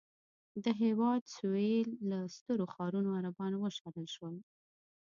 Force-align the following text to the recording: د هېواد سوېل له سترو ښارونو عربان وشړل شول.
د 0.63 0.65
هېواد 0.81 1.21
سوېل 1.35 1.89
له 2.09 2.19
سترو 2.35 2.65
ښارونو 2.73 3.09
عربان 3.19 3.53
وشړل 3.57 4.07
شول. 4.15 4.35